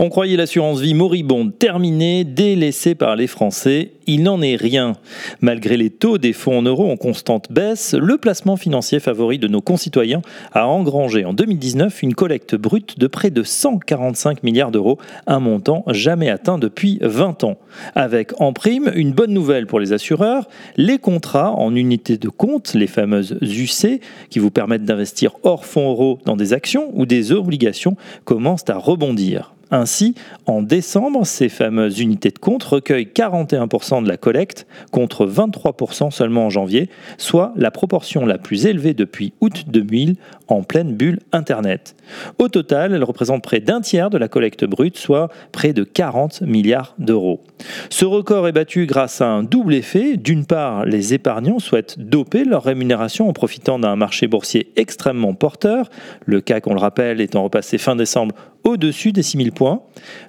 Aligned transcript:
On 0.00 0.08
croyait 0.08 0.36
l'assurance 0.36 0.80
vie 0.80 0.94
moribonde 0.94 1.56
terminée, 1.56 2.24
délaissée 2.24 2.96
par 2.96 3.14
les 3.14 3.28
Français. 3.28 3.92
Il 4.06 4.24
n'en 4.24 4.42
est 4.42 4.56
rien. 4.56 4.94
Malgré 5.40 5.76
les 5.76 5.88
taux 5.88 6.18
des 6.18 6.32
fonds 6.32 6.58
en 6.58 6.62
euros 6.62 6.90
en 6.90 6.96
constante 6.96 7.52
baisse, 7.52 7.94
le 7.94 8.18
placement 8.18 8.56
financier 8.56 8.98
favori 8.98 9.38
de 9.38 9.46
nos 9.46 9.60
concitoyens 9.60 10.20
a 10.52 10.66
engrangé 10.66 11.24
en 11.24 11.32
2019 11.32 12.02
une 12.02 12.14
collecte 12.14 12.56
brute 12.56 12.98
de 12.98 13.06
près 13.06 13.30
de 13.30 13.44
145 13.44 14.42
milliards 14.42 14.72
d'euros, 14.72 14.98
un 15.28 15.38
montant 15.38 15.84
jamais 15.86 16.28
atteint 16.28 16.58
depuis 16.58 16.98
20 17.00 17.44
ans. 17.44 17.56
Avec 17.94 18.40
en 18.40 18.52
prime 18.52 18.90
une 18.96 19.12
bonne 19.12 19.32
nouvelle 19.32 19.68
pour 19.68 19.78
les 19.78 19.92
assureurs, 19.92 20.48
les 20.76 20.98
contrats 20.98 21.52
en 21.52 21.74
unité 21.74 22.18
de 22.18 22.28
compte, 22.28 22.74
les 22.74 22.88
fameuses 22.88 23.38
UC, 23.40 24.00
qui 24.28 24.38
vous 24.40 24.50
permettent 24.50 24.84
d'investir 24.84 25.36
hors 25.44 25.64
fonds 25.64 25.90
euros 25.90 26.18
dans 26.24 26.36
des 26.36 26.52
actions 26.52 26.90
ou 26.94 27.06
des 27.06 27.30
obligations, 27.30 27.96
commencent 28.24 28.68
à 28.68 28.76
rebondir. 28.76 29.54
Ainsi, 29.74 30.14
en 30.46 30.62
décembre, 30.62 31.26
ces 31.26 31.48
fameuses 31.48 31.98
unités 31.98 32.30
de 32.30 32.38
compte 32.38 32.62
recueillent 32.62 33.10
41% 33.12 34.04
de 34.04 34.08
la 34.08 34.16
collecte 34.16 34.68
contre 34.92 35.26
23% 35.26 36.12
seulement 36.12 36.46
en 36.46 36.50
janvier, 36.50 36.88
soit 37.18 37.52
la 37.56 37.72
proportion 37.72 38.24
la 38.24 38.38
plus 38.38 38.66
élevée 38.66 38.94
depuis 38.94 39.32
août 39.40 39.64
2000 39.66 40.14
en 40.46 40.62
pleine 40.62 40.94
bulle 40.94 41.18
Internet. 41.32 41.96
Au 42.38 42.48
total, 42.48 42.94
elles 42.94 43.02
représentent 43.02 43.42
près 43.42 43.58
d'un 43.58 43.80
tiers 43.80 44.10
de 44.10 44.18
la 44.18 44.28
collecte 44.28 44.64
brute, 44.64 44.96
soit 44.96 45.28
près 45.50 45.72
de 45.72 45.82
40 45.82 46.42
milliards 46.42 46.94
d'euros. 46.98 47.42
Ce 47.90 48.04
record 48.04 48.46
est 48.46 48.52
battu 48.52 48.86
grâce 48.86 49.20
à 49.22 49.26
un 49.26 49.42
double 49.42 49.74
effet. 49.74 50.16
D'une 50.16 50.46
part, 50.46 50.84
les 50.84 51.14
épargnants 51.14 51.58
souhaitent 51.58 51.98
doper 51.98 52.44
leur 52.44 52.62
rémunération 52.62 53.28
en 53.28 53.32
profitant 53.32 53.80
d'un 53.80 53.96
marché 53.96 54.28
boursier 54.28 54.70
extrêmement 54.76 55.34
porteur, 55.34 55.90
le 56.26 56.40
cas 56.40 56.60
qu'on 56.60 56.74
le 56.74 56.80
rappelle 56.80 57.20
étant 57.20 57.42
repassé 57.42 57.76
fin 57.76 57.96
décembre 57.96 58.36
au-dessus 58.64 59.12
des 59.12 59.22
6000 59.22 59.52
points. 59.52 59.82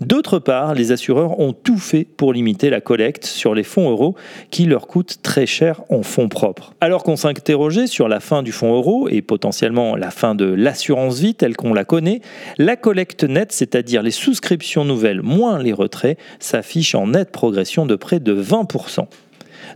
D'autre 0.00 0.38
part, 0.38 0.74
les 0.74 0.90
assureurs 0.90 1.38
ont 1.38 1.52
tout 1.52 1.78
fait 1.78 2.04
pour 2.04 2.32
limiter 2.32 2.70
la 2.70 2.80
collecte 2.80 3.26
sur 3.26 3.54
les 3.54 3.62
fonds 3.62 3.90
euros 3.90 4.16
qui 4.50 4.64
leur 4.64 4.86
coûtent 4.86 5.18
très 5.22 5.46
cher 5.46 5.82
en 5.90 6.02
fonds 6.02 6.28
propres. 6.28 6.74
Alors 6.80 7.04
qu'on 7.04 7.16
s'interrogeait 7.16 7.86
sur 7.86 8.08
la 8.08 8.20
fin 8.20 8.42
du 8.42 8.52
fonds 8.52 8.74
euro 8.74 9.08
et 9.08 9.22
potentiellement 9.22 9.96
la 9.96 10.10
fin 10.10 10.34
de 10.34 10.46
l'assurance 10.46 11.18
vie 11.18 11.34
telle 11.34 11.56
qu'on 11.56 11.74
la 11.74 11.84
connaît, 11.84 12.20
la 12.58 12.76
collecte 12.76 13.24
nette, 13.24 13.52
c'est-à-dire 13.52 14.02
les 14.02 14.10
souscriptions 14.10 14.84
nouvelles 14.84 15.22
moins 15.22 15.62
les 15.62 15.72
retraits, 15.72 16.18
s'affiche 16.40 16.94
en 16.94 17.08
nette 17.08 17.30
progression 17.30 17.86
de 17.86 17.96
près 17.96 18.20
de 18.20 18.34
20%. 18.34 19.06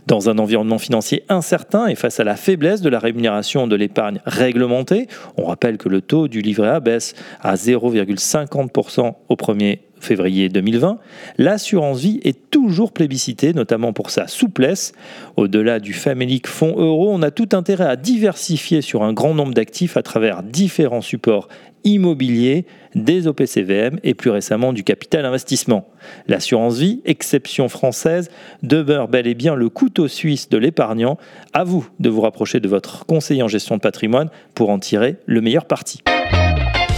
Dans 0.05 0.29
un 0.29 0.37
environnement 0.37 0.77
financier 0.77 1.23
incertain 1.29 1.87
et 1.87 1.95
face 1.95 2.19
à 2.19 2.23
la 2.23 2.35
faiblesse 2.35 2.81
de 2.81 2.89
la 2.89 2.99
rémunération 2.99 3.67
de 3.67 3.75
l'épargne 3.75 4.21
réglementée, 4.25 5.07
on 5.37 5.45
rappelle 5.45 5.77
que 5.77 5.89
le 5.89 6.01
taux 6.01 6.27
du 6.27 6.41
livret 6.41 6.69
A 6.69 6.79
baisse 6.79 7.13
à 7.41 7.55
0,50% 7.55 9.13
au 9.29 9.35
1er 9.35 9.79
février 9.99 10.49
2020, 10.49 10.99
l'assurance 11.37 11.99
vie 11.99 12.19
est 12.23 12.49
toujours 12.49 12.91
plébiscitée, 12.91 13.53
notamment 13.53 13.93
pour 13.93 14.09
sa 14.09 14.27
souplesse. 14.27 14.93
Au-delà 15.35 15.79
du 15.79 15.93
famélique 15.93 16.47
fonds 16.47 16.75
euro, 16.77 17.11
on 17.11 17.21
a 17.21 17.31
tout 17.31 17.49
intérêt 17.53 17.85
à 17.85 17.95
diversifier 17.95 18.81
sur 18.81 19.03
un 19.03 19.13
grand 19.13 19.33
nombre 19.33 19.53
d'actifs 19.53 19.97
à 19.97 20.03
travers 20.03 20.43
différents 20.43 21.01
supports 21.01 21.47
immobiliers, 21.83 22.65
des 22.95 23.27
OPCVM 23.27 23.99
et 24.03 24.13
plus 24.13 24.29
récemment 24.29 24.73
du 24.73 24.83
capital 24.83 25.25
investissement. 25.25 25.87
L'assurance 26.27 26.77
vie, 26.77 27.01
exception 27.05 27.69
française, 27.69 28.29
demeure 28.63 29.07
bel 29.07 29.27
et 29.27 29.35
bien 29.35 29.55
le 29.55 29.69
couteau 29.69 30.07
suisse 30.07 30.49
de 30.49 30.57
l'épargnant. 30.57 31.17
À 31.53 31.63
vous 31.63 31.87
de 31.99 32.09
vous 32.09 32.21
rapprocher 32.21 32.59
de 32.59 32.67
votre 32.67 33.05
conseiller 33.05 33.43
en 33.43 33.47
gestion 33.47 33.75
de 33.75 33.81
patrimoine 33.81 34.29
pour 34.53 34.69
en 34.69 34.79
tirer 34.79 35.17
le 35.25 35.41
meilleur 35.41 35.65
parti. 35.65 36.01